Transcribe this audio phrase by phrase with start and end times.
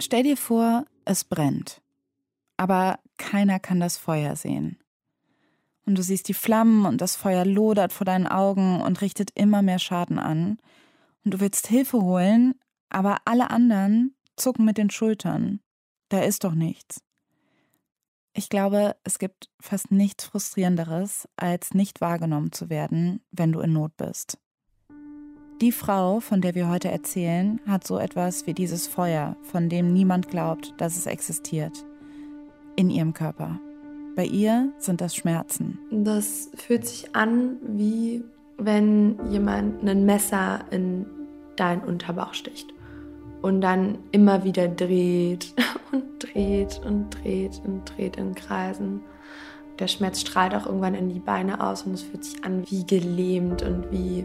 [0.00, 1.82] Stell dir vor, es brennt.
[2.56, 4.78] Aber keiner kann das Feuer sehen.
[5.84, 9.60] Und du siehst die Flammen und das Feuer lodert vor deinen Augen und richtet immer
[9.60, 10.58] mehr Schaden an.
[11.24, 12.54] Und du willst Hilfe holen,
[12.88, 15.60] aber alle anderen zucken mit den Schultern.
[16.08, 17.02] Da ist doch nichts.
[18.32, 23.72] Ich glaube, es gibt fast nichts Frustrierenderes, als nicht wahrgenommen zu werden, wenn du in
[23.72, 24.38] Not bist.
[25.60, 29.92] Die Frau, von der wir heute erzählen, hat so etwas wie dieses Feuer, von dem
[29.92, 31.84] niemand glaubt, dass es existiert,
[32.76, 33.60] in ihrem Körper.
[34.16, 35.78] Bei ihr sind das Schmerzen.
[35.90, 38.24] Das fühlt sich an, wie
[38.56, 41.04] wenn jemand ein Messer in
[41.56, 42.72] deinen Unterbauch sticht
[43.42, 45.54] und dann immer wieder dreht
[45.92, 49.02] und dreht und dreht und dreht in Kreisen.
[49.78, 52.86] Der Schmerz strahlt auch irgendwann in die Beine aus und es fühlt sich an wie
[52.86, 54.24] gelähmt und wie,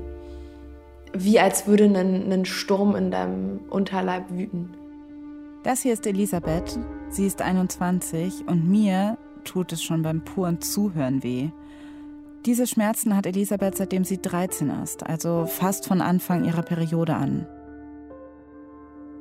[1.18, 4.70] wie als würde ein, ein Sturm in deinem Unterleib wüten.
[5.63, 6.77] Das hier ist Elisabeth.
[7.10, 11.49] Sie ist 21 und mir tut es schon beim puren Zuhören weh.
[12.46, 17.48] Diese Schmerzen hat Elisabeth seitdem sie 13 ist, also fast von Anfang ihrer Periode an.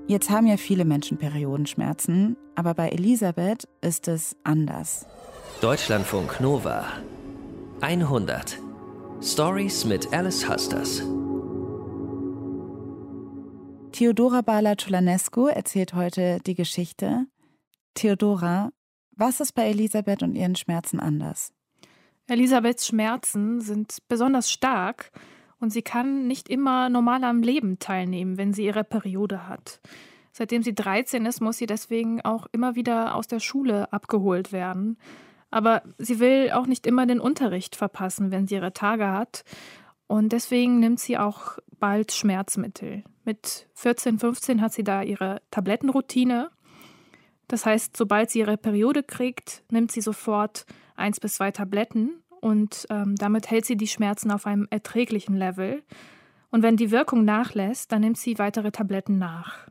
[0.07, 5.07] Jetzt haben ja viele Menschen Periodenschmerzen, aber bei Elisabeth ist es anders.
[5.63, 6.85] Deutschlandfunk Nova
[7.81, 8.59] 100
[9.23, 11.03] Stories mit Alice Husters.
[13.95, 17.29] Theodora Bala-Chulanescu erzählt heute die Geschichte.
[17.95, 18.73] Theodora,
[19.13, 21.53] was ist bei Elisabeth und ihren Schmerzen anders?
[22.27, 25.13] Elisabeths Schmerzen sind besonders stark
[25.61, 29.81] und sie kann nicht immer normal am Leben teilnehmen, wenn sie ihre Periode hat.
[30.33, 34.99] Seitdem sie 13 ist, muss sie deswegen auch immer wieder aus der Schule abgeholt werden.
[35.53, 39.45] Aber sie will auch nicht immer den Unterricht verpassen, wenn sie ihre Tage hat.
[40.07, 43.05] Und deswegen nimmt sie auch bald Schmerzmittel.
[43.25, 46.51] Mit 14, 15 hat sie da ihre Tablettenroutine.
[47.49, 52.87] Das heißt, sobald sie ihre Periode kriegt, nimmt sie sofort eins bis zwei Tabletten und
[52.91, 55.83] ähm, damit hält sie die Schmerzen auf einem erträglichen Level.
[56.51, 59.69] Und wenn die Wirkung nachlässt, dann nimmt sie weitere Tabletten nach.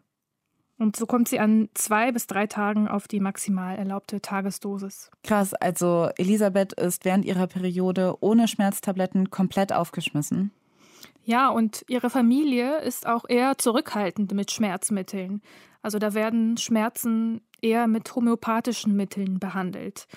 [0.78, 5.12] Und so kommt sie an zwei bis drei Tagen auf die maximal erlaubte Tagesdosis.
[5.24, 10.52] Krass, also Elisabeth ist während ihrer Periode ohne Schmerztabletten komplett aufgeschmissen.
[11.26, 15.42] Ja, und ihre Familie ist auch eher zurückhaltend mit Schmerzmitteln.
[15.82, 20.08] Also da werden Schmerzen eher mit homöopathischen Mitteln behandelt.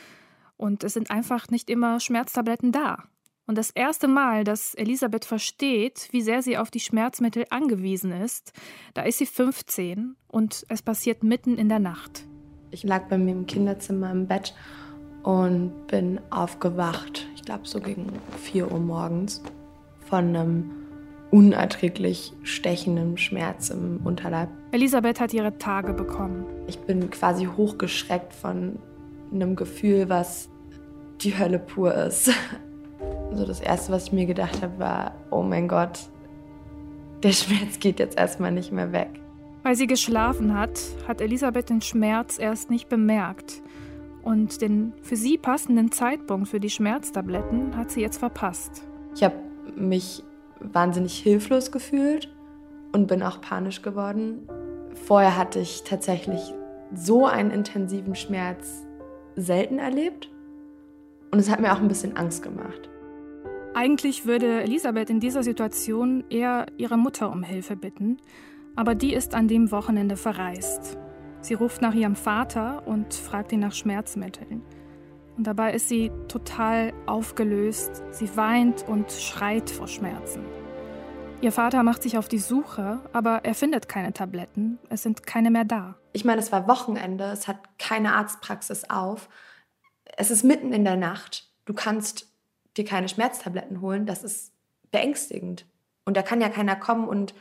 [0.56, 3.04] Und es sind einfach nicht immer Schmerztabletten da.
[3.46, 8.52] Und das erste Mal, dass Elisabeth versteht, wie sehr sie auf die Schmerzmittel angewiesen ist,
[8.94, 12.24] da ist sie 15 und es passiert mitten in der Nacht.
[12.72, 14.52] Ich lag bei mir im Kinderzimmer im Bett
[15.22, 18.12] und bin aufgewacht, ich glaube so gegen
[18.42, 19.42] 4 Uhr morgens,
[20.08, 20.70] von einem
[21.30, 24.48] unerträglich stechenden Schmerz im Unterleib.
[24.72, 26.46] Elisabeth hat ihre Tage bekommen.
[26.66, 28.78] Ich bin quasi hochgeschreckt von
[29.32, 30.48] einem Gefühl, was
[31.20, 32.30] die Hölle pur ist.
[33.36, 36.08] Also das Erste, was ich mir gedacht habe, war, oh mein Gott,
[37.22, 39.10] der Schmerz geht jetzt erstmal nicht mehr weg.
[39.62, 43.60] Weil sie geschlafen hat, hat Elisabeth den Schmerz erst nicht bemerkt.
[44.22, 48.86] Und den für sie passenden Zeitpunkt für die Schmerztabletten hat sie jetzt verpasst.
[49.14, 49.36] Ich habe
[49.76, 50.24] mich
[50.60, 52.34] wahnsinnig hilflos gefühlt
[52.94, 54.48] und bin auch panisch geworden.
[55.04, 56.54] Vorher hatte ich tatsächlich
[56.94, 58.86] so einen intensiven Schmerz
[59.34, 60.30] selten erlebt
[61.32, 62.88] und es hat mir auch ein bisschen Angst gemacht.
[63.76, 68.16] Eigentlich würde Elisabeth in dieser Situation eher ihre Mutter um Hilfe bitten,
[68.75, 70.97] aber die ist an dem Wochenende verreist.
[71.42, 74.62] Sie ruft nach ihrem Vater und fragt ihn nach Schmerzmitteln.
[75.36, 78.03] Und dabei ist sie total aufgelöst.
[78.12, 80.47] Sie weint und schreit vor Schmerzen.
[81.42, 84.78] Ihr Vater macht sich auf die Suche, aber er findet keine Tabletten.
[84.88, 85.97] Es sind keine mehr da.
[86.15, 89.28] Ich meine, es war Wochenende, es hat keine Arztpraxis auf.
[90.16, 91.53] Es ist mitten in der Nacht.
[91.66, 92.35] Du kannst
[92.76, 94.06] dir keine Schmerztabletten holen.
[94.06, 94.53] Das ist
[94.91, 95.66] beängstigend.
[96.04, 97.34] Und da kann ja keiner kommen und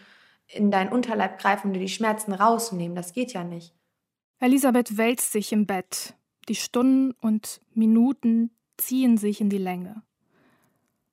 [0.48, 2.96] in deinen Unterleib greifen und dir die Schmerzen rausnehmen.
[2.96, 3.74] Das geht ja nicht.
[4.40, 6.16] Elisabeth wälzt sich im Bett.
[6.50, 10.04] Die Stunden und Minuten ziehen sich in die Länge.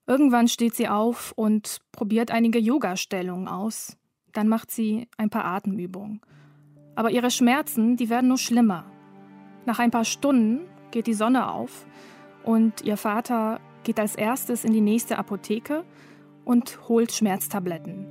[0.06, 3.96] Irgendwann steht sie auf und probiert einige Yoga-Stellungen aus.
[4.32, 6.20] Dann macht sie ein paar Atemübungen.
[6.94, 8.85] Aber ihre Schmerzen, die werden nur schlimmer.
[9.64, 11.87] Nach ein paar Stunden geht die Sonne auf
[12.44, 15.84] und ihr Vater geht als erstes in die nächste Apotheke
[16.44, 18.06] und holt Schmerztabletten.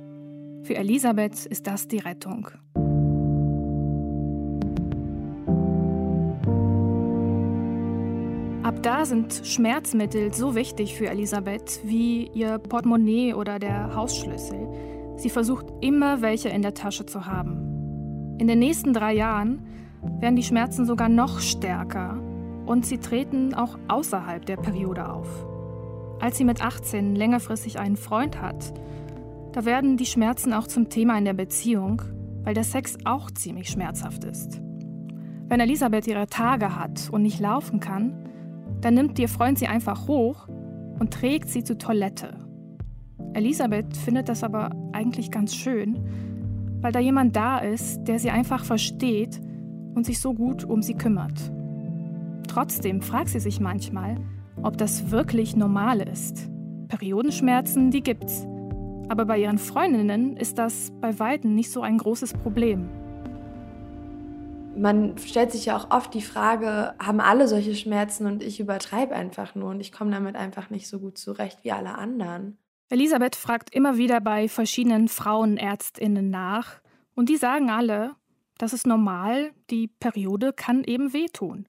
[0.64, 2.48] Für Elisabeth ist das die Rettung.
[8.62, 14.68] Ab da sind Schmerzmittel so wichtig für Elisabeth wie ihr Portemonnaie oder der Hausschlüssel.
[15.16, 18.36] Sie versucht immer welche in der Tasche zu haben.
[18.38, 19.66] In den nächsten drei Jahren
[20.20, 22.20] werden die Schmerzen sogar noch stärker
[22.64, 25.51] und sie treten auch außerhalb der Periode auf.
[26.22, 28.72] Als sie mit 18 längerfristig einen Freund hat,
[29.50, 32.00] da werden die Schmerzen auch zum Thema in der Beziehung,
[32.44, 34.60] weil der Sex auch ziemlich schmerzhaft ist.
[35.48, 38.14] Wenn Elisabeth ihre Tage hat und nicht laufen kann,
[38.80, 40.46] dann nimmt ihr Freund sie einfach hoch
[41.00, 42.38] und trägt sie zur Toilette.
[43.34, 46.06] Elisabeth findet das aber eigentlich ganz schön,
[46.82, 49.40] weil da jemand da ist, der sie einfach versteht
[49.96, 51.50] und sich so gut um sie kümmert.
[52.46, 54.18] Trotzdem fragt sie sich manchmal,
[54.62, 56.48] ob das wirklich normal ist.
[56.88, 58.46] Periodenschmerzen, die gibt's.
[59.08, 62.88] Aber bei ihren Freundinnen ist das bei weitem nicht so ein großes Problem.
[64.74, 69.14] Man stellt sich ja auch oft die Frage, haben alle solche Schmerzen und ich übertreibe
[69.14, 72.56] einfach nur und ich komme damit einfach nicht so gut zurecht wie alle anderen.
[72.88, 76.80] Elisabeth fragt immer wieder bei verschiedenen Frauenärztinnen nach
[77.14, 78.12] und die sagen alle,
[78.58, 81.66] das ist normal, die Periode kann eben wehtun.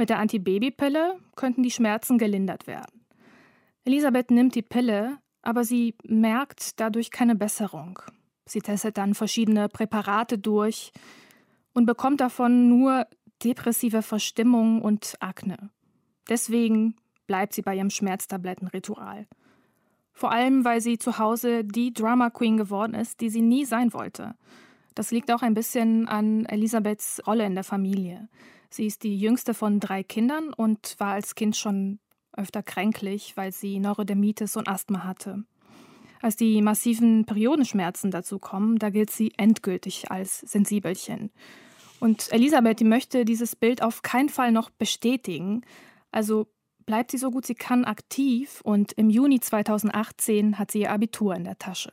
[0.00, 3.04] Mit der Antibabypille könnten die Schmerzen gelindert werden.
[3.84, 7.98] Elisabeth nimmt die Pille, aber sie merkt dadurch keine Besserung.
[8.46, 10.92] Sie testet dann verschiedene Präparate durch
[11.74, 13.08] und bekommt davon nur
[13.44, 15.68] depressive Verstimmung und Akne.
[16.30, 19.26] Deswegen bleibt sie bei ihrem Schmerztablettenritual.
[20.14, 23.92] Vor allem, weil sie zu Hause die Drama Queen geworden ist, die sie nie sein
[23.92, 24.34] wollte.
[24.94, 28.30] Das liegt auch ein bisschen an Elisabeths Rolle in der Familie.
[28.72, 31.98] Sie ist die jüngste von drei Kindern und war als Kind schon
[32.32, 35.44] öfter kränklich, weil sie Neurodermitis und Asthma hatte.
[36.22, 41.32] Als die massiven Periodenschmerzen dazu kommen, da gilt sie endgültig als Sensibelchen.
[41.98, 45.62] Und Elisabeth, die möchte dieses Bild auf keinen Fall noch bestätigen.
[46.12, 46.46] Also
[46.86, 51.34] bleibt sie so gut sie kann aktiv und im Juni 2018 hat sie ihr Abitur
[51.34, 51.92] in der Tasche.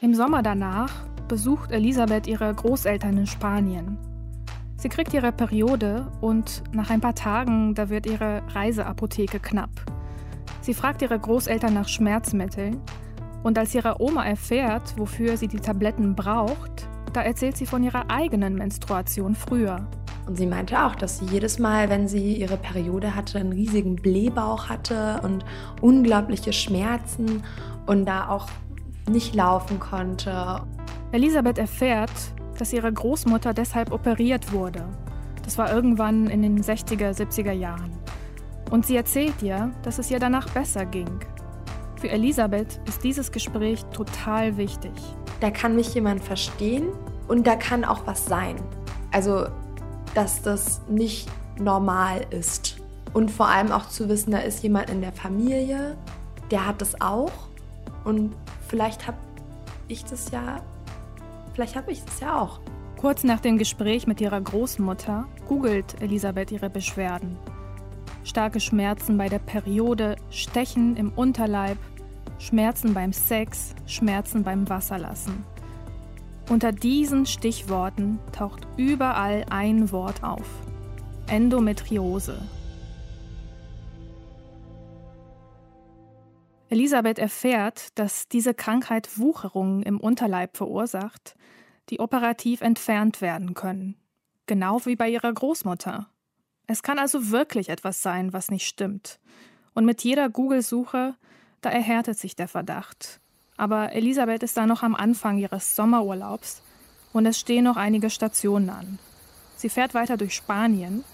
[0.00, 3.98] Im Sommer danach besucht Elisabeth ihre Großeltern in Spanien.
[4.76, 9.70] Sie kriegt ihre Periode und nach ein paar Tagen, da wird ihre Reiseapotheke knapp.
[10.60, 12.80] Sie fragt ihre Großeltern nach Schmerzmitteln
[13.42, 18.10] und als ihre Oma erfährt, wofür sie die Tabletten braucht, da erzählt sie von ihrer
[18.10, 19.88] eigenen Menstruation früher.
[20.26, 23.96] Und sie meinte auch, dass sie jedes Mal, wenn sie ihre Periode hatte, einen riesigen
[23.96, 25.44] Blähbauch hatte und
[25.80, 27.42] unglaubliche Schmerzen
[27.86, 28.46] und da auch
[29.08, 30.60] nicht laufen konnte.
[31.12, 32.10] Elisabeth erfährt,
[32.58, 34.84] dass ihre Großmutter deshalb operiert wurde.
[35.42, 37.92] Das war irgendwann in den 60er, 70er Jahren.
[38.70, 41.08] Und sie erzählt ihr, dass es ihr danach besser ging.
[41.96, 44.92] Für Elisabeth ist dieses Gespräch total wichtig.
[45.40, 46.88] Da kann mich jemand verstehen
[47.26, 48.56] und da kann auch was sein.
[49.10, 49.46] Also,
[50.14, 51.28] dass das nicht
[51.58, 52.76] normal ist.
[53.14, 55.96] Und vor allem auch zu wissen, da ist jemand in der Familie,
[56.50, 57.32] der hat das auch.
[58.04, 58.34] Und
[58.68, 59.16] vielleicht habe
[59.88, 60.60] ich das ja
[61.58, 62.60] Vielleicht habe ich es ja auch.
[62.98, 67.36] Kurz nach dem Gespräch mit ihrer Großmutter googelt Elisabeth ihre Beschwerden.
[68.22, 71.76] Starke Schmerzen bei der Periode, Stechen im Unterleib,
[72.38, 75.44] Schmerzen beim Sex, Schmerzen beim Wasserlassen.
[76.48, 80.46] Unter diesen Stichworten taucht überall ein Wort auf.
[81.26, 82.40] Endometriose.
[86.70, 91.34] Elisabeth erfährt, dass diese Krankheit Wucherungen im Unterleib verursacht,
[91.88, 93.96] die operativ entfernt werden können.
[94.46, 96.08] Genau wie bei ihrer Großmutter.
[96.66, 99.18] Es kann also wirklich etwas sein, was nicht stimmt.
[99.74, 101.14] Und mit jeder Google-Suche,
[101.62, 103.20] da erhärtet sich der Verdacht.
[103.56, 106.62] Aber Elisabeth ist da noch am Anfang ihres Sommerurlaubs
[107.12, 108.98] und es stehen noch einige Stationen an.
[109.56, 111.04] Sie fährt weiter durch Spanien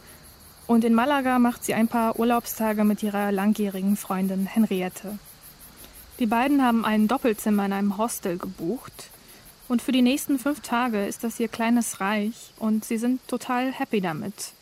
[0.66, 5.18] und in Malaga macht sie ein paar Urlaubstage mit ihrer langjährigen Freundin Henriette.
[6.20, 9.10] Die beiden haben ein Doppelzimmer in einem Hostel gebucht.
[9.66, 13.72] Und für die nächsten fünf Tage ist das ihr kleines Reich und sie sind total
[13.72, 14.52] happy damit.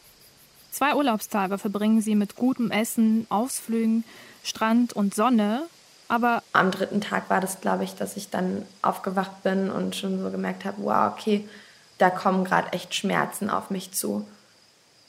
[0.70, 4.04] Zwei Urlaubstage verbringen sie mit gutem Essen, Ausflügen,
[4.42, 5.64] Strand und Sonne.
[6.08, 10.22] Aber am dritten Tag war das, glaube ich, dass ich dann aufgewacht bin und schon
[10.22, 11.46] so gemerkt habe, wow, okay,
[11.98, 14.26] da kommen gerade echt Schmerzen auf mich zu.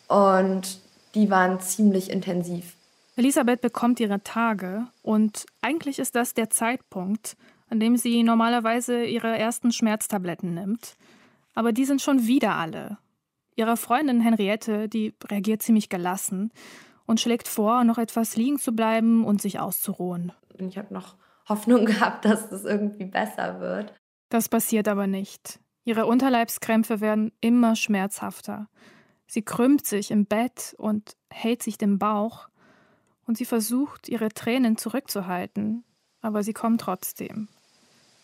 [0.07, 0.79] Und
[1.15, 2.73] die waren ziemlich intensiv.
[3.15, 7.37] Elisabeth bekommt ihre Tage und eigentlich ist das der Zeitpunkt,
[7.69, 10.95] an dem sie normalerweise ihre ersten Schmerztabletten nimmt.
[11.53, 12.97] Aber die sind schon wieder alle.
[13.55, 16.51] Ihre Freundin Henriette, die reagiert ziemlich gelassen
[17.05, 20.31] und schlägt vor, noch etwas liegen zu bleiben und sich auszuruhen.
[20.57, 21.15] Ich habe noch
[21.47, 23.93] Hoffnung gehabt, dass das irgendwie besser wird.
[24.29, 25.59] Das passiert aber nicht.
[25.85, 28.69] Ihre Unterleibskrämpfe werden immer schmerzhafter.
[29.27, 32.47] Sie krümmt sich im Bett und hält sich den Bauch
[33.33, 35.83] und sie versucht, ihre Tränen zurückzuhalten,
[36.21, 37.47] aber sie kommen trotzdem.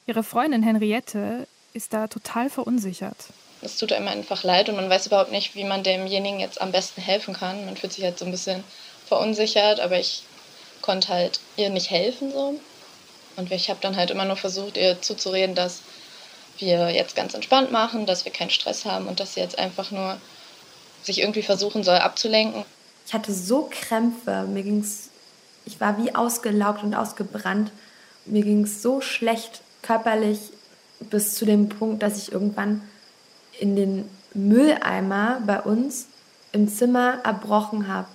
[0.06, 3.18] Ihre Freundin Henriette, ist da total verunsichert.
[3.64, 6.72] Es tut einem einfach leid und man weiß überhaupt nicht, wie man demjenigen jetzt am
[6.72, 7.66] besten helfen kann.
[7.66, 8.64] Man fühlt sich halt so ein bisschen
[9.08, 10.22] verunsichert, aber ich
[10.84, 12.60] konnte halt ihr nicht helfen so.
[13.36, 15.82] Und ich habe dann halt immer nur versucht, ihr zuzureden, dass
[16.60, 19.90] wir jetzt ganz entspannt machen, dass wir keinen Stress haben und dass sie jetzt einfach
[19.90, 20.22] nur
[21.02, 22.64] sich irgendwie versuchen soll abzulenken.
[23.10, 25.10] Ich hatte so Krämpfe, mir ging's,
[25.66, 27.72] ich war wie ausgelaugt und ausgebrannt.
[28.26, 30.38] Mir ging es so schlecht körperlich
[31.00, 32.88] bis zu dem Punkt, dass ich irgendwann
[33.58, 36.06] in den Mülleimer bei uns
[36.52, 38.08] im Zimmer erbrochen habe.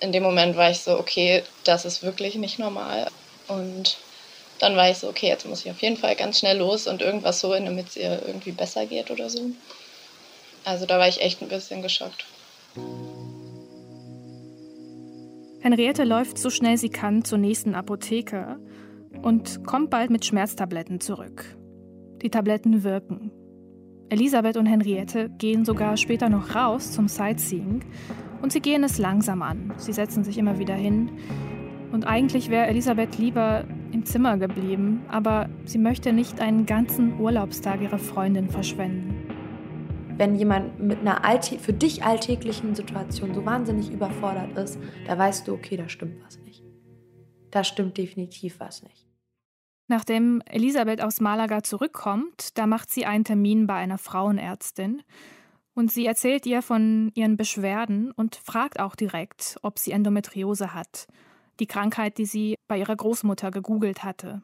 [0.00, 3.06] In dem Moment war ich so, okay, das ist wirklich nicht normal.
[3.46, 3.98] Und
[4.58, 7.02] dann war ich so, okay, jetzt muss ich auf jeden Fall ganz schnell los und
[7.02, 9.52] irgendwas holen, damit es ihr irgendwie besser geht oder so.
[10.64, 12.24] Also da war ich echt ein bisschen geschockt.
[15.64, 18.58] Henriette läuft so schnell sie kann zur nächsten Apotheke
[19.22, 21.56] und kommt bald mit Schmerztabletten zurück.
[22.20, 23.30] Die Tabletten wirken.
[24.10, 27.82] Elisabeth und Henriette gehen sogar später noch raus zum Sightseeing
[28.42, 29.72] und sie gehen es langsam an.
[29.78, 31.08] Sie setzen sich immer wieder hin.
[31.92, 37.80] Und eigentlich wäre Elisabeth lieber im Zimmer geblieben, aber sie möchte nicht einen ganzen Urlaubstag
[37.80, 39.13] ihrer Freundin verschwenden.
[40.16, 45.54] Wenn jemand mit einer für dich alltäglichen Situation so wahnsinnig überfordert ist, da weißt du,
[45.54, 46.62] okay, da stimmt was nicht.
[47.50, 49.08] Da stimmt definitiv was nicht.
[49.88, 55.02] Nachdem Elisabeth aus Malaga zurückkommt, da macht sie einen Termin bei einer Frauenärztin
[55.74, 61.08] und sie erzählt ihr von ihren Beschwerden und fragt auch direkt, ob sie Endometriose hat,
[61.58, 64.42] die Krankheit, die sie bei ihrer Großmutter gegoogelt hatte.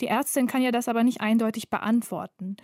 [0.00, 2.56] Die Ärztin kann ihr das aber nicht eindeutig beantworten.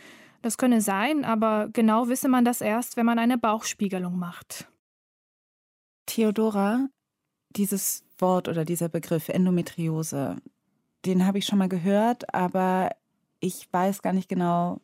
[0.42, 4.68] Das könne sein, aber genau wisse man das erst, wenn man eine Bauchspiegelung macht.
[6.06, 6.88] Theodora,
[7.50, 10.36] dieses Wort oder dieser Begriff Endometriose,
[11.06, 12.90] den habe ich schon mal gehört, aber
[13.40, 14.80] ich weiß gar nicht genau,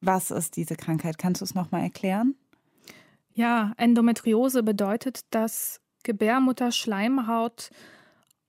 [0.00, 1.18] was ist diese Krankheit.
[1.18, 2.34] Kannst du es noch mal erklären?
[3.34, 7.70] Ja, Endometriose bedeutet, dass Gebärmutterschleimhaut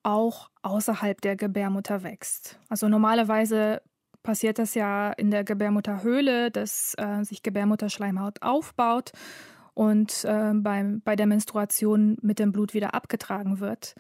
[0.04, 2.60] auch außerhalb der Gebärmutter wächst.
[2.70, 3.82] Also normalerweise
[4.26, 9.12] passiert das ja in der Gebärmutterhöhle, dass äh, sich Gebärmutterschleimhaut aufbaut
[9.74, 13.96] und äh, beim, bei der Menstruation mit dem Blut wieder abgetragen wird.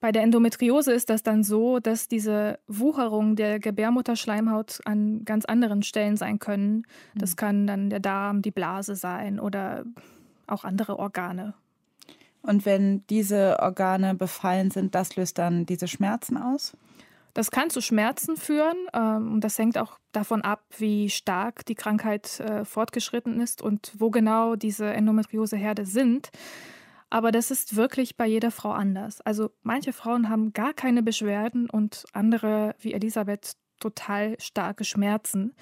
[0.00, 5.82] Bei der Endometriose ist das dann so, dass diese Wucherung der Gebärmutterschleimhaut an ganz anderen
[5.82, 6.86] Stellen sein können.
[7.14, 7.36] Das mhm.
[7.36, 9.84] kann dann der Darm, die Blase sein oder
[10.46, 11.54] auch andere Organe.
[12.40, 16.76] Und wenn diese Organe befallen sind, das löst dann diese Schmerzen aus?
[17.36, 18.78] Das kann zu Schmerzen führen.
[18.94, 24.10] Ähm, das hängt auch davon ab, wie stark die Krankheit äh, fortgeschritten ist und wo
[24.10, 26.30] genau diese Endometrioseherde sind.
[27.10, 29.20] Aber das ist wirklich bei jeder Frau anders.
[29.20, 35.52] Also manche Frauen haben gar keine Beschwerden und andere, wie Elisabeth, total starke Schmerzen.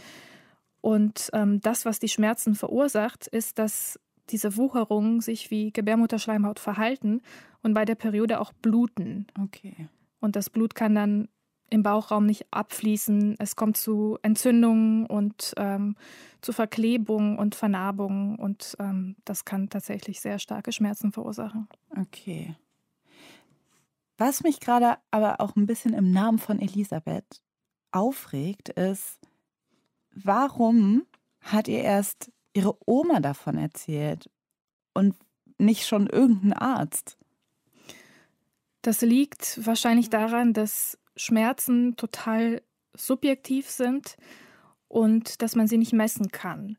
[0.80, 3.98] Und ähm, das, was die Schmerzen verursacht, ist, dass
[4.30, 7.20] diese Wucherungen sich wie Gebärmutterschleimhaut verhalten
[7.64, 9.26] und bei der Periode auch bluten.
[9.36, 9.88] Okay.
[10.20, 11.28] Und das Blut kann dann
[11.74, 13.34] im Bauchraum nicht abfließen.
[13.38, 15.96] Es kommt zu Entzündungen und ähm,
[16.40, 21.68] zu Verklebungen und Vernarbungen und ähm, das kann tatsächlich sehr starke Schmerzen verursachen.
[21.98, 22.54] Okay.
[24.16, 27.42] Was mich gerade aber auch ein bisschen im Namen von Elisabeth
[27.90, 29.18] aufregt, ist,
[30.12, 31.02] warum
[31.40, 34.30] hat ihr erst ihre Oma davon erzählt
[34.92, 35.16] und
[35.58, 37.18] nicht schon irgendein Arzt?
[38.82, 42.62] Das liegt wahrscheinlich daran, dass Schmerzen total
[42.96, 44.16] subjektiv sind
[44.88, 46.78] und dass man sie nicht messen kann.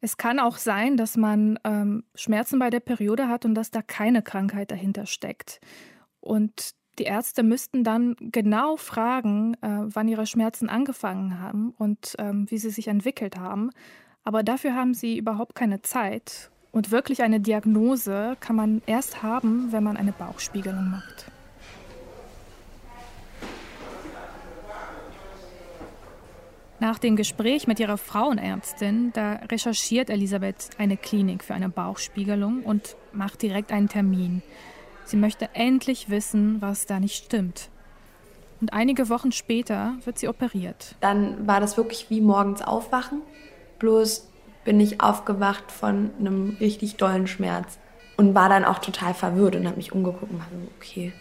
[0.00, 3.82] Es kann auch sein, dass man ähm, Schmerzen bei der Periode hat und dass da
[3.82, 5.60] keine Krankheit dahinter steckt.
[6.20, 12.50] Und die Ärzte müssten dann genau fragen, äh, wann ihre Schmerzen angefangen haben und ähm,
[12.50, 13.70] wie sie sich entwickelt haben.
[14.24, 16.50] Aber dafür haben sie überhaupt keine Zeit.
[16.72, 21.30] Und wirklich eine Diagnose kann man erst haben, wenn man eine Bauchspiegelung macht.
[26.78, 32.96] Nach dem Gespräch mit ihrer Frauenärztin, da recherchiert Elisabeth eine Klinik für eine Bauchspiegelung und
[33.12, 34.42] macht direkt einen Termin.
[35.04, 37.70] Sie möchte endlich wissen, was da nicht stimmt.
[38.60, 40.96] Und einige Wochen später wird sie operiert.
[41.00, 43.22] Dann war das wirklich wie morgens aufwachen.
[43.78, 44.28] Bloß
[44.64, 47.78] bin ich aufgewacht von einem richtig dollen Schmerz
[48.18, 51.12] und war dann auch total verwirrt und habe mich umgeguckt und so, okay,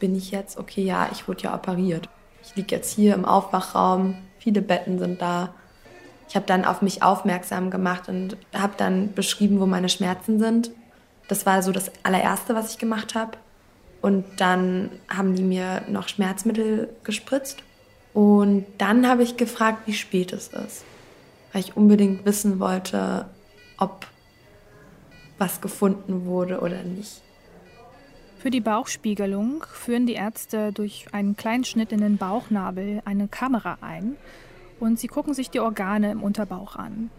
[0.00, 0.58] bin ich jetzt?
[0.58, 2.08] Okay, ja, ich wurde ja operiert.
[2.44, 5.54] Ich liege jetzt hier im Aufwachraum, Viele Betten sind da.
[6.28, 10.72] Ich habe dann auf mich aufmerksam gemacht und habe dann beschrieben, wo meine Schmerzen sind.
[11.28, 13.38] Das war so das allererste, was ich gemacht habe.
[14.00, 17.62] Und dann haben die mir noch Schmerzmittel gespritzt.
[18.14, 20.84] Und dann habe ich gefragt, wie spät es ist,
[21.52, 23.26] weil ich unbedingt wissen wollte,
[23.78, 24.06] ob
[25.38, 27.22] was gefunden wurde oder nicht.
[28.42, 33.78] Für die Bauchspiegelung führen die Ärzte durch einen kleinen Schnitt in den Bauchnabel eine Kamera
[33.80, 34.16] ein
[34.80, 37.12] und sie gucken sich die Organe im Unterbauch an.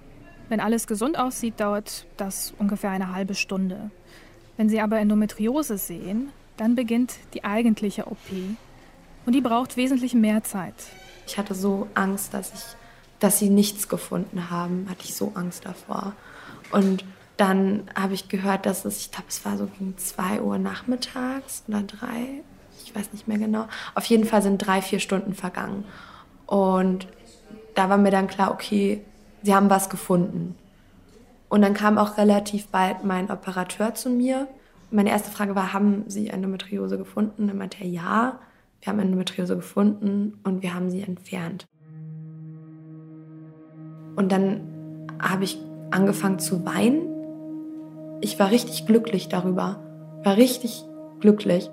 [0.50, 3.90] Wenn alles gesund aussieht, dauert das ungefähr eine halbe Stunde.
[4.58, 6.28] Wenn sie aber Endometriose sehen,
[6.58, 8.18] dann beginnt die eigentliche OP
[9.26, 10.76] und die braucht wesentlich mehr Zeit.
[11.26, 12.76] Ich hatte so Angst, dass ich,
[13.20, 16.18] dass sie nichts gefunden haben, hatte ich so Angst davor.
[16.74, 17.06] Und
[17.38, 21.64] dann habe ich gehört, dass es, ich glaube, es war so gegen 2 Uhr nachmittags
[21.68, 22.44] oder drei,
[22.86, 23.68] ich weiß nicht mehr genau.
[23.96, 25.86] Auf jeden Fall sind drei, vier Stunden vergangen.
[26.46, 27.08] Und
[27.76, 29.04] da war mir dann klar, okay,
[29.42, 30.56] sie haben was gefunden.
[31.50, 34.48] Und dann kam auch relativ bald mein Operateur zu mir.
[34.92, 37.48] Meine erste Frage war, haben Sie Endometriose gefunden?
[37.48, 38.40] Er meinte ja,
[38.82, 41.66] wir haben Endometriose gefunden und wir haben sie entfernt.
[44.16, 45.58] Und dann habe ich
[45.90, 47.13] angefangen zu weinen
[48.24, 49.82] ich war richtig glücklich darüber.
[50.24, 50.86] War richtig
[51.20, 51.70] glücklich.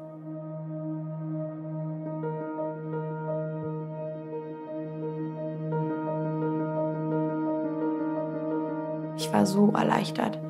[9.17, 10.41] Ich war so erleichtert.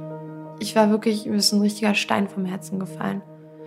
[0.59, 3.21] Ich war wirklich, mir ist ein richtiger Stein vom Herzen gefallen.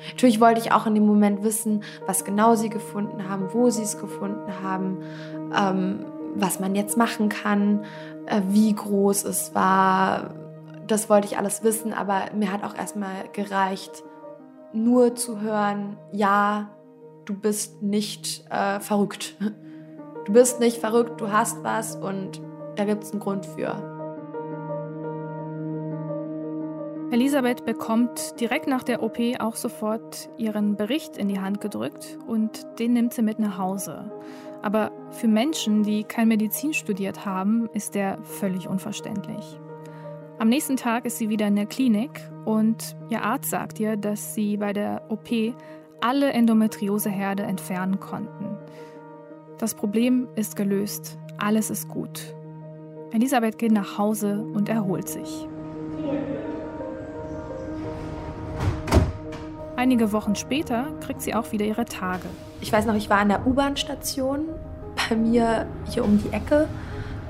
[0.10, 3.84] Natürlich wollte ich auch in dem Moment wissen, was genau sie gefunden haben, wo sie
[3.84, 4.98] es gefunden haben,
[5.56, 7.86] ähm, was man jetzt machen kann,
[8.26, 10.34] äh, wie groß es war,
[10.88, 14.04] das wollte ich alles wissen, aber mir hat auch erstmal gereicht,
[14.74, 16.70] nur zu hören, ja,
[17.26, 19.36] du bist nicht äh, verrückt.
[20.26, 22.42] Du bist nicht verrückt, du hast was und
[22.78, 23.76] da gibt es einen Grund für.
[27.12, 32.66] Elisabeth bekommt direkt nach der OP auch sofort ihren Bericht in die Hand gedrückt und
[32.80, 34.12] den nimmt sie mit nach Hause.
[34.62, 39.60] Aber für Menschen, die kein Medizin studiert haben, ist der völlig unverständlich.
[40.44, 44.36] Am nächsten Tag ist sie wieder in der Klinik und ihr Arzt sagt ihr, dass
[44.36, 45.30] sie bei der OP
[46.02, 48.58] alle Endometrioseherde entfernen konnten.
[49.58, 52.36] Das Problem ist gelöst, alles ist gut.
[53.14, 55.48] Elisabeth geht nach Hause und erholt sich.
[59.78, 62.28] Einige Wochen später kriegt sie auch wieder ihre Tage.
[62.60, 64.50] Ich weiß noch, ich war an der U-Bahn-Station
[65.08, 66.68] bei mir hier um die Ecke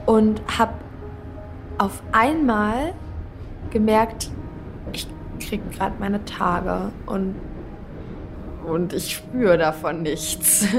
[0.07, 0.73] und habe
[1.77, 2.93] auf einmal
[3.73, 4.31] gemerkt,
[4.93, 5.05] ich
[5.39, 7.35] kriege gerade meine Tage und,
[8.65, 10.67] und ich spüre davon nichts.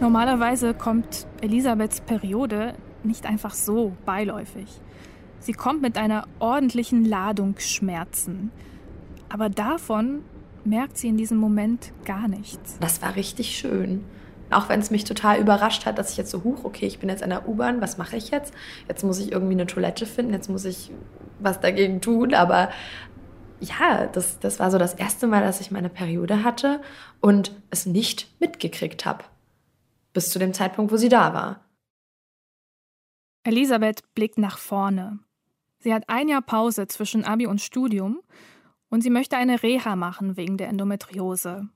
[0.00, 4.80] Normalerweise kommt Elisabeths Periode nicht einfach so beiläufig.
[5.38, 8.50] Sie kommt mit einer ordentlichen Ladung Schmerzen.
[9.28, 10.22] Aber davon
[10.64, 12.78] merkt sie in diesem Moment gar nichts.
[12.80, 14.04] Das war richtig schön.
[14.52, 17.08] Auch wenn es mich total überrascht hat, dass ich jetzt so hoch, okay, ich bin
[17.08, 18.54] jetzt in der U-Bahn, was mache ich jetzt?
[18.88, 20.90] Jetzt muss ich irgendwie eine Toilette finden, jetzt muss ich
[21.40, 22.34] was dagegen tun.
[22.34, 22.70] Aber
[23.60, 26.80] ja, das, das war so das erste Mal, dass ich meine Periode hatte
[27.20, 29.24] und es nicht mitgekriegt habe.
[30.12, 31.60] Bis zu dem Zeitpunkt, wo sie da war.
[33.44, 35.18] Elisabeth blickt nach vorne.
[35.78, 38.20] Sie hat ein Jahr Pause zwischen Abi und Studium
[38.88, 41.68] und sie möchte eine Reha machen wegen der Endometriose.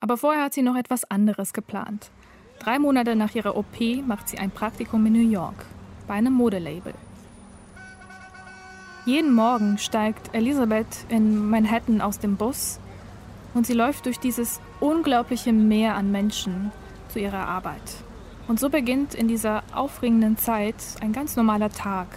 [0.00, 2.10] Aber vorher hat sie noch etwas anderes geplant.
[2.58, 5.64] Drei Monate nach ihrer OP macht sie ein Praktikum in New York
[6.06, 6.94] bei einem Modelabel.
[9.06, 12.80] Jeden Morgen steigt Elisabeth in Manhattan aus dem Bus
[13.54, 16.72] und sie läuft durch dieses unglaubliche Meer an Menschen
[17.08, 17.80] zu ihrer Arbeit.
[18.48, 22.08] Und so beginnt in dieser aufregenden Zeit ein ganz normaler Tag.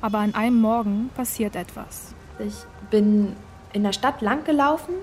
[0.00, 2.14] Aber an einem Morgen passiert etwas.
[2.38, 2.54] Ich
[2.90, 3.36] bin
[3.72, 4.94] in der Stadt lang gelaufen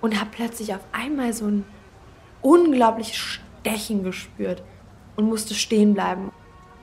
[0.00, 1.64] und habe plötzlich auf einmal so ein
[2.42, 3.16] unglaubliches
[3.66, 4.62] Stechen gespürt
[5.16, 6.30] und musste stehen bleiben.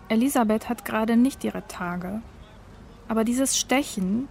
[0.09, 2.21] Elisabeth hat gerade nicht ihre Tage.
[3.07, 4.27] Aber dieses Stechen,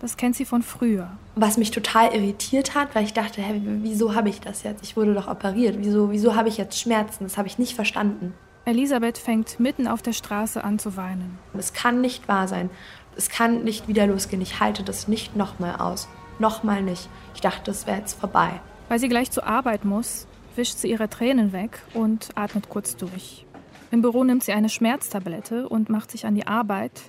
[0.00, 1.10] das kennt sie von früher.
[1.36, 4.84] Was mich total irritiert hat, weil ich dachte, hä, wieso habe ich das jetzt?
[4.84, 5.76] Ich wurde doch operiert.
[5.78, 7.24] Wieso, wieso habe ich jetzt Schmerzen?
[7.24, 8.34] Das habe ich nicht verstanden.
[8.66, 11.38] Elisabeth fängt mitten auf der Straße an zu weinen.
[11.56, 12.68] Es kann nicht wahr sein.
[13.16, 14.42] Es kann nicht wieder losgehen.
[14.42, 16.08] Ich halte das nicht nochmal aus.
[16.38, 17.08] Nochmal nicht.
[17.34, 18.60] Ich dachte, es wäre jetzt vorbei.
[18.88, 23.46] Weil sie gleich zur Arbeit muss, wischt sie ihre Tränen weg und atmet kurz durch.
[23.90, 27.02] Im Büro nimmt sie eine Schmerztablette und macht sich an die Arbeit.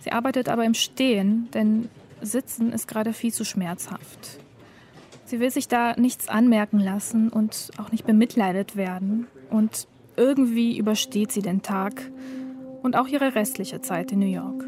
[0.00, 1.88] Sie arbeitet aber im Stehen, denn
[2.22, 4.38] Sitzen ist gerade viel zu schmerzhaft.
[5.24, 9.26] Sie will sich da nichts anmerken lassen und auch nicht bemitleidet werden.
[9.50, 12.02] Und irgendwie übersteht sie den Tag
[12.82, 14.64] und auch ihre restliche Zeit in New York.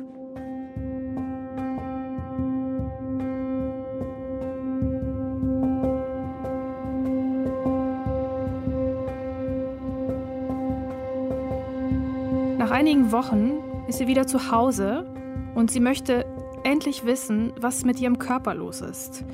[12.83, 15.07] Einigen Wochen ist sie wieder zu Hause
[15.55, 16.27] und sie möchte
[16.64, 19.25] endlich wissen, was mit ihrem Körper los ist.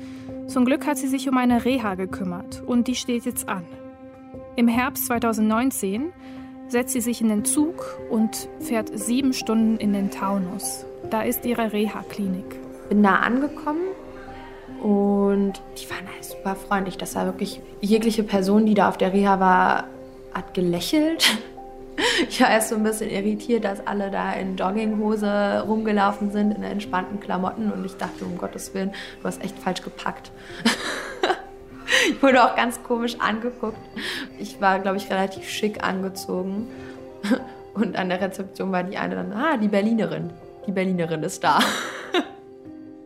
[0.45, 3.65] Zum Glück hat sie sich um eine Reha gekümmert und die steht jetzt an.
[4.55, 6.13] Im Herbst 2019
[6.67, 10.85] setzt sie sich in den Zug und fährt sieben Stunden in den Taunus.
[11.09, 12.55] Da ist ihre Reha-Klinik.
[12.87, 13.81] Bin da angekommen
[14.83, 16.99] und die waren halt super freundlich.
[16.99, 19.85] Das war wirklich jegliche Person, die da auf der Reha war,
[20.35, 21.39] hat gelächelt.
[22.29, 26.63] Ich war erst so ein bisschen irritiert, dass alle da in Jogginghose rumgelaufen sind, in
[26.63, 27.71] entspannten Klamotten.
[27.71, 30.31] Und ich dachte, um Gottes Willen, du hast echt falsch gepackt.
[32.09, 33.79] ich wurde auch ganz komisch angeguckt.
[34.39, 36.67] Ich war, glaube ich, relativ schick angezogen.
[37.73, 40.31] Und an der Rezeption war die eine dann, ah, die Berlinerin.
[40.67, 41.59] Die Berlinerin ist da.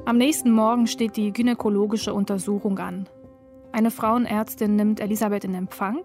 [0.06, 3.08] Am nächsten Morgen steht die gynäkologische Untersuchung an.
[3.72, 6.02] Eine Frauenärztin nimmt Elisabeth in Empfang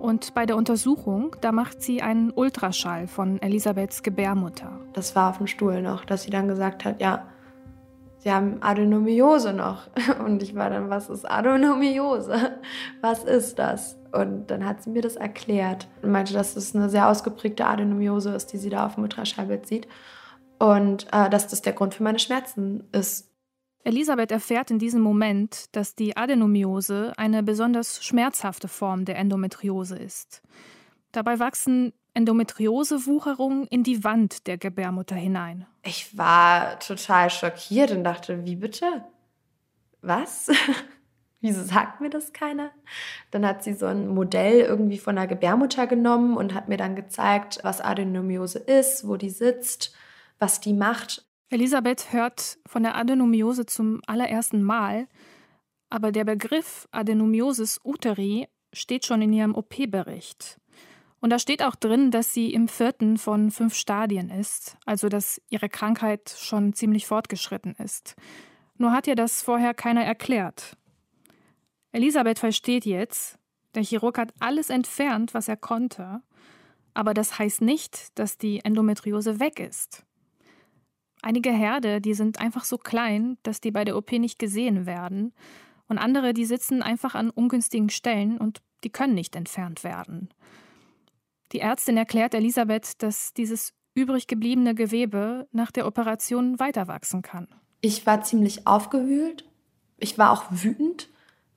[0.00, 4.80] und bei der Untersuchung, da macht sie einen Ultraschall von Elisabeths Gebärmutter.
[4.94, 7.26] Das war auf dem Stuhl noch, dass sie dann gesagt hat, ja,
[8.18, 9.88] sie haben Adenomiose noch.
[10.24, 12.58] Und ich war dann, was ist Adenomiose?
[13.00, 13.98] Was ist das?
[14.12, 18.34] Und dann hat sie mir das erklärt und meinte, dass es eine sehr ausgeprägte Adenomiose
[18.34, 19.86] ist, die sie da auf dem Ultraschallbild sieht.
[20.58, 23.29] Und äh, dass das der Grund für meine Schmerzen ist.
[23.82, 30.42] Elisabeth erfährt in diesem Moment, dass die Adenomiose eine besonders schmerzhafte Form der Endometriose ist.
[31.12, 35.66] Dabei wachsen Endometriosewucherungen in die Wand der Gebärmutter hinein.
[35.82, 39.04] Ich war total schockiert und dachte, wie bitte?
[40.02, 40.48] Was?
[41.40, 42.70] Wieso sagt mir das keiner?
[43.30, 46.96] Dann hat sie so ein Modell irgendwie von der Gebärmutter genommen und hat mir dann
[46.96, 49.94] gezeigt, was Adenomiose ist, wo die sitzt,
[50.38, 51.24] was die macht.
[51.50, 55.08] Elisabeth hört von der Adenomiose zum allerersten Mal,
[55.90, 60.60] aber der Begriff Adenomiosis uteri steht schon in ihrem OP-Bericht.
[61.18, 65.42] Und da steht auch drin, dass sie im vierten von fünf Stadien ist, also dass
[65.50, 68.14] ihre Krankheit schon ziemlich fortgeschritten ist.
[68.78, 70.76] Nur hat ihr das vorher keiner erklärt.
[71.90, 73.38] Elisabeth versteht jetzt,
[73.74, 76.22] der Chirurg hat alles entfernt, was er konnte,
[76.94, 80.06] aber das heißt nicht, dass die Endometriose weg ist.
[81.22, 85.32] Einige Herde, die sind einfach so klein, dass die bei der OP nicht gesehen werden.
[85.88, 90.30] Und andere, die sitzen einfach an ungünstigen Stellen und die können nicht entfernt werden.
[91.52, 97.48] Die Ärztin erklärt Elisabeth, dass dieses übrig gebliebene Gewebe nach der Operation weiter wachsen kann.
[97.80, 99.44] Ich war ziemlich aufgewühlt.
[99.98, 101.08] Ich war auch wütend,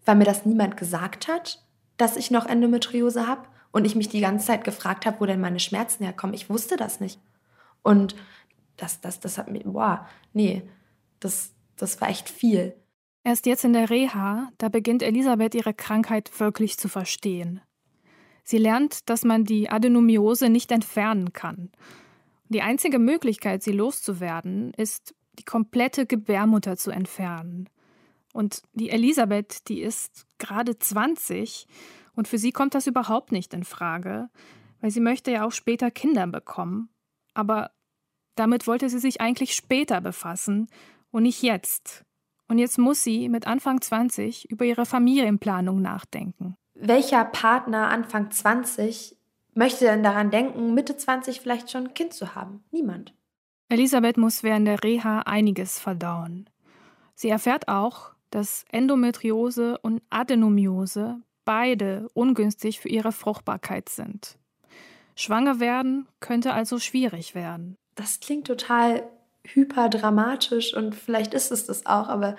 [0.05, 1.63] weil mir das niemand gesagt hat,
[1.97, 5.39] dass ich noch Endometriose habe und ich mich die ganze Zeit gefragt habe, wo denn
[5.39, 6.33] meine Schmerzen herkommen.
[6.33, 7.19] Ich wusste das nicht.
[7.83, 8.15] Und
[8.77, 10.63] das, das, das hat mir, boah, nee,
[11.19, 12.75] das, das war echt viel.
[13.23, 17.61] Erst jetzt in der Reha, da beginnt Elisabeth ihre Krankheit wirklich zu verstehen.
[18.43, 21.71] Sie lernt, dass man die Adenomiose nicht entfernen kann.
[22.49, 27.69] Die einzige Möglichkeit, sie loszuwerden, ist, die komplette Gebärmutter zu entfernen.
[28.33, 31.67] Und die Elisabeth, die ist gerade 20
[32.15, 34.29] und für sie kommt das überhaupt nicht in Frage,
[34.81, 36.89] weil sie möchte ja auch später Kinder bekommen.
[37.33, 37.71] Aber
[38.35, 40.67] damit wollte sie sich eigentlich später befassen
[41.11, 42.03] und nicht jetzt.
[42.47, 46.55] Und jetzt muss sie mit Anfang 20 über ihre Familienplanung nachdenken.
[46.75, 49.15] Welcher Partner Anfang 20
[49.53, 52.63] möchte denn daran denken, Mitte 20 vielleicht schon ein Kind zu haben?
[52.71, 53.13] Niemand.
[53.69, 56.49] Elisabeth muss während der Reha einiges verdauen.
[57.15, 64.37] Sie erfährt auch, dass Endometriose und Adenomiose beide ungünstig für ihre Fruchtbarkeit sind.
[65.15, 69.03] Schwanger werden könnte also schwierig werden das klingt total
[69.45, 72.35] hyperdramatisch und vielleicht ist es das auch, aber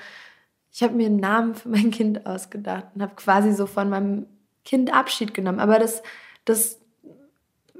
[0.73, 4.27] ich habe mir einen Namen für mein Kind ausgedacht und habe quasi so von meinem
[4.65, 5.61] Kind Abschied genommen.
[5.61, 6.03] Aber das,
[6.45, 6.81] das,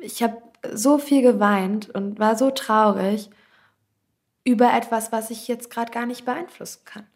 [0.01, 0.41] ich habe
[0.73, 3.31] so viel geweint und war so traurig
[4.45, 7.07] über etwas, was ich jetzt gerade gar nicht beeinflussen kann.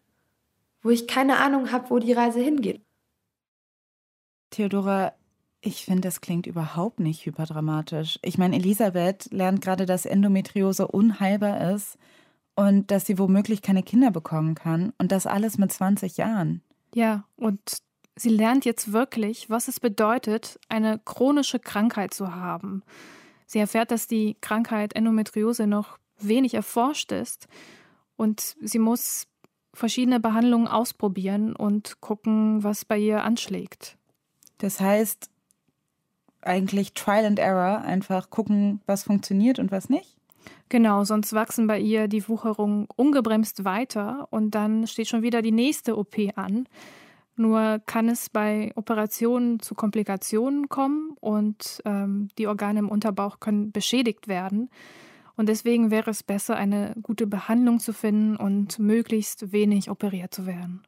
[0.83, 2.83] Wo ich keine Ahnung habe, wo die Reise hingeht.
[4.51, 5.13] Theodora,
[5.61, 8.19] ich finde, das klingt überhaupt nicht hyperdramatisch.
[8.23, 11.99] Ich meine, Elisabeth lernt gerade, dass Endometriose unheilbar ist
[12.55, 14.93] und dass sie womöglich keine Kinder bekommen kann.
[14.99, 16.63] Und das alles mit 20 Jahren.
[16.95, 17.61] Ja, und
[18.17, 22.83] sie lernt jetzt wirklich, was es bedeutet, eine chronische Krankheit zu haben.
[23.47, 27.49] Sie erfährt, dass die Krankheit Endometriose noch wenig erforscht ist
[28.17, 29.27] und sie muss
[29.73, 33.97] verschiedene Behandlungen ausprobieren und gucken, was bei ihr anschlägt.
[34.59, 35.31] Das heißt,
[36.49, 40.17] eigentlich Trial and Error, einfach gucken, was funktioniert und was nicht?
[40.69, 45.53] Genau, sonst wachsen bei ihr die Wucherungen ungebremst weiter und dann steht schon wieder die
[45.53, 46.67] nächste OP an.
[47.37, 53.71] Nur kann es bei Operationen zu Komplikationen kommen und ähm, die Organe im Unterbauch können
[53.71, 54.71] beschädigt werden.
[55.37, 60.47] Und deswegen wäre es besser, eine gute Behandlung zu finden und möglichst wenig operiert zu
[60.47, 60.83] werden.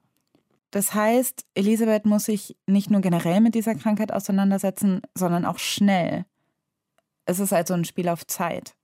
[0.71, 6.27] Das heißt, Elisabeth muss sich nicht nur generell mit dieser Krankheit auseinandersetzen, sondern auch schnell.
[7.25, 8.75] Es ist also ein Spiel auf Zeit.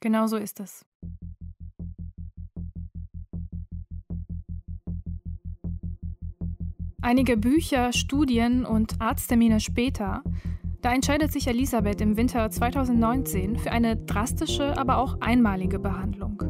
[0.00, 0.84] Genau so ist es.
[7.00, 10.22] Einige Bücher, Studien und Arzttermine später,
[10.82, 16.42] da entscheidet sich Elisabeth im Winter 2019 für eine drastische, aber auch einmalige Behandlung.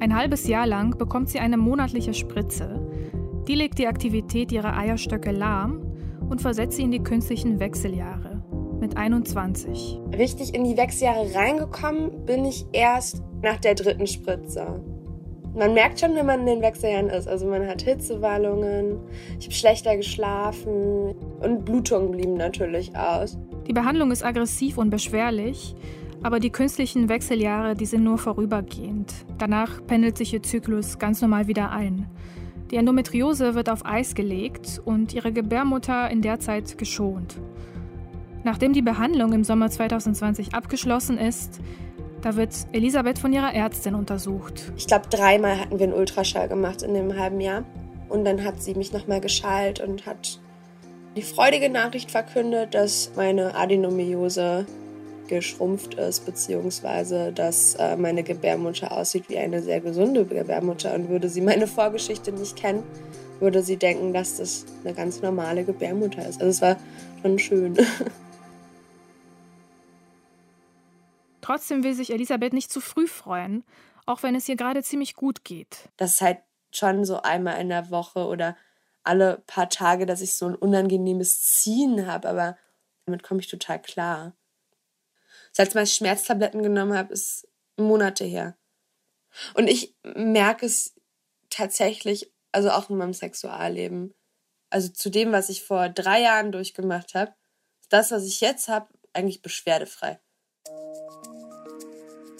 [0.00, 2.86] Ein halbes Jahr lang bekommt sie eine monatliche Spritze.
[3.48, 5.80] Die legt die Aktivität ihrer Eierstöcke lahm
[6.28, 8.42] und versetzt sie in die künstlichen Wechseljahre
[8.80, 10.00] mit 21.
[10.16, 14.82] Richtig in die Wechseljahre reingekommen bin ich erst nach der dritten Spritze.
[15.54, 17.28] Man merkt schon, wenn man in den Wechseljahren ist.
[17.28, 18.98] Also man hat Hitzewallungen,
[19.38, 23.38] ich habe schlechter geschlafen und Blutungen blieben natürlich aus.
[23.66, 25.74] Die Behandlung ist aggressiv und beschwerlich,
[26.22, 29.14] aber die künstlichen Wechseljahre, die sind nur vorübergehend.
[29.38, 32.06] Danach pendelt sich ihr Zyklus ganz normal wieder ein.
[32.70, 37.36] Die Endometriose wird auf Eis gelegt und ihre Gebärmutter in der Zeit geschont.
[38.42, 41.60] Nachdem die Behandlung im Sommer 2020 abgeschlossen ist,
[42.22, 44.72] da wird Elisabeth von ihrer Ärztin untersucht.
[44.76, 47.64] Ich glaube, dreimal hatten wir einen Ultraschall gemacht in dem halben Jahr.
[48.08, 50.40] Und dann hat sie mich nochmal geschallt und hat
[51.16, 54.66] die freudige Nachricht verkündet, dass meine Adenomyose
[55.28, 60.94] geschrumpft ist, beziehungsweise dass äh, meine Gebärmutter aussieht wie eine sehr gesunde Gebärmutter.
[60.94, 62.82] Und würde sie meine Vorgeschichte nicht kennen,
[63.40, 66.40] würde sie denken, dass das eine ganz normale Gebärmutter ist.
[66.40, 66.76] Also es war
[67.22, 67.76] schon schön.
[71.40, 73.62] Trotzdem will sich Elisabeth nicht zu früh freuen,
[74.04, 75.88] auch wenn es ihr gerade ziemlich gut geht.
[75.96, 76.38] Das ist halt
[76.72, 78.56] schon so einmal in der Woche oder
[79.04, 82.58] alle paar Tage, dass ich so ein unangenehmes Ziehen habe, aber
[83.04, 84.32] damit komme ich total klar.
[85.56, 88.58] Das letzte Mal, ich Schmerztabletten genommen habe, ist Monate her.
[89.54, 90.94] Und ich merke es
[91.48, 94.12] tatsächlich, also auch in meinem Sexualleben.
[94.68, 97.32] Also zu dem, was ich vor drei Jahren durchgemacht habe,
[97.88, 100.20] das, was ich jetzt habe, eigentlich beschwerdefrei.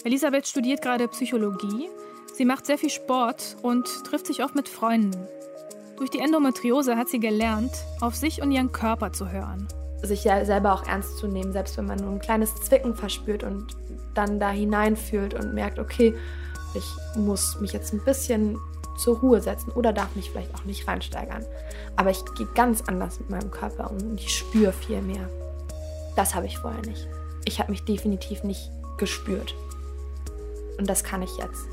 [0.03, 1.89] Elisabeth studiert gerade Psychologie.
[2.35, 5.27] Sie macht sehr viel Sport und trifft sich oft mit Freunden.
[5.97, 9.67] Durch die Endometriose hat sie gelernt, auf sich und ihren Körper zu hören.
[10.03, 13.75] Sich selber auch ernst zu nehmen, selbst wenn man nur ein kleines Zwicken verspürt und
[14.13, 16.15] dann da hineinfühlt und merkt, okay,
[16.75, 18.57] ich muss mich jetzt ein bisschen
[18.97, 21.45] zur Ruhe setzen oder darf mich vielleicht auch nicht reinsteigern.
[21.95, 25.29] Aber ich gehe ganz anders mit meinem Körper und ich spüre viel mehr.
[26.15, 27.07] Das habe ich vorher nicht.
[27.45, 29.55] Ich habe mich definitiv nicht gespürt.
[30.77, 31.65] Und das kann ich jetzt.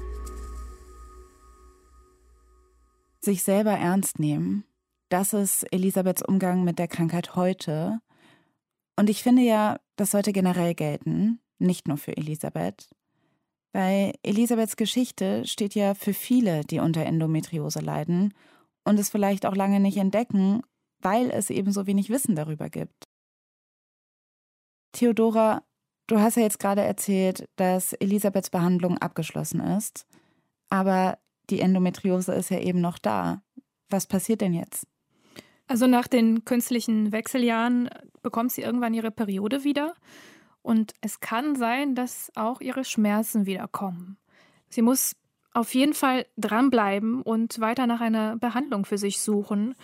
[3.20, 4.64] Sich selber ernst nehmen,
[5.08, 8.00] das ist Elisabeths Umgang mit der Krankheit heute.
[8.96, 12.88] Und ich finde ja, das sollte generell gelten, nicht nur für Elisabeth.
[13.72, 18.34] Bei Elisabeths Geschichte steht ja für viele, die unter Endometriose leiden
[18.84, 20.62] und es vielleicht auch lange nicht entdecken,
[21.00, 23.04] weil es eben so wenig Wissen darüber gibt.
[24.92, 25.62] Theodora,
[26.06, 30.06] Du hast ja jetzt gerade erzählt, dass Elisabeths Behandlung abgeschlossen ist,
[30.68, 33.42] aber die Endometriose ist ja eben noch da.
[33.88, 34.86] Was passiert denn jetzt?
[35.66, 37.88] Also nach den künstlichen Wechseljahren
[38.22, 39.94] bekommt sie irgendwann ihre Periode wieder
[40.62, 44.16] und es kann sein, dass auch ihre Schmerzen wiederkommen.
[44.68, 45.14] Sie muss
[45.52, 49.74] auf jeden Fall dranbleiben und weiter nach einer Behandlung für sich suchen,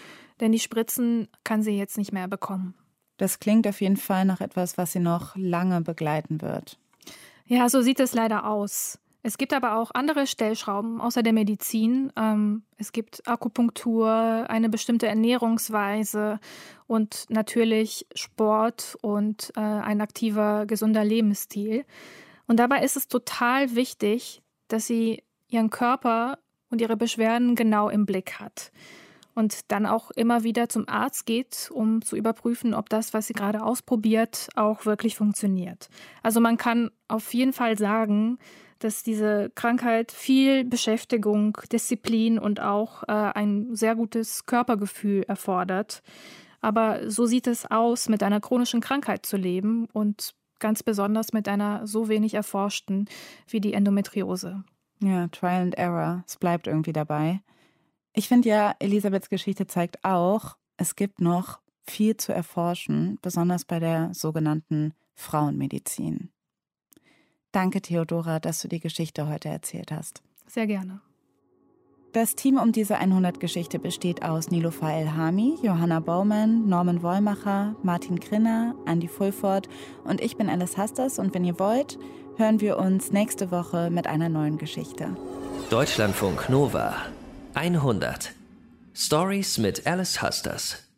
[0.41, 2.75] denn die Spritzen kann sie jetzt nicht mehr bekommen.
[3.19, 6.79] Das klingt auf jeden Fall nach etwas, was sie noch lange begleiten wird.
[7.45, 8.99] Ja, so sieht es leider aus.
[9.23, 12.11] Es gibt aber auch andere Stellschrauben außer der Medizin.
[12.17, 16.41] Ähm, es gibt Akupunktur, eine bestimmte Ernährungsweise
[16.87, 21.85] und natürlich Sport und äh, ein aktiver, gesunder Lebensstil.
[22.47, 26.39] Und dabei ist es total wichtig, dass sie ihren Körper
[26.71, 28.73] und ihre Beschwerden genau im Blick hat
[29.35, 33.33] und dann auch immer wieder zum Arzt geht, um zu überprüfen, ob das, was sie
[33.33, 35.89] gerade ausprobiert, auch wirklich funktioniert.
[36.23, 38.39] Also man kann auf jeden Fall sagen,
[38.81, 46.03] dass diese Krankheit viel Beschäftigung, Disziplin und auch äh, ein sehr gutes Körpergefühl erfordert.
[46.61, 51.49] Aber so sieht es aus, mit einer chronischen Krankheit zu leben und ganz besonders mit
[51.49, 53.09] einer so wenig erforschten
[53.49, 54.65] wie die Endometriose.
[55.03, 56.25] Ja, Trial and Error.
[56.27, 57.41] Es bleibt irgendwie dabei.
[58.13, 63.79] Ich finde ja, Elisabeths Geschichte zeigt auch, es gibt noch viel zu erforschen, besonders bei
[63.79, 66.31] der sogenannten Frauenmedizin.
[67.53, 70.23] Danke, Theodora, dass du die Geschichte heute erzählt hast.
[70.47, 71.01] Sehr gerne.
[72.13, 78.75] Das Team um diese 100-Geschichte besteht aus Nilofa Elhami, Johanna Baumann, Norman Wollmacher, Martin Grinner,
[78.85, 79.69] Andy Fulford
[80.03, 81.99] und ich bin Alice Hasters und wenn ihr wollt,
[82.37, 85.17] hören wir uns nächste Woche mit einer neuen Geschichte.
[85.71, 86.97] Deutschlandfunk Nova
[87.55, 88.33] 100
[88.93, 90.90] Stories mit Alice Hasters